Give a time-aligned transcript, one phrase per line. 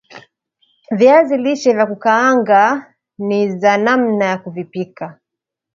[0.91, 2.61] Viazi lishe vya kukaanga
[3.29, 5.05] nz namna ya kuvipika